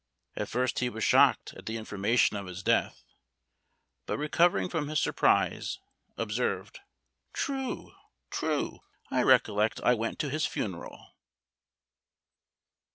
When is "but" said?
4.07-4.17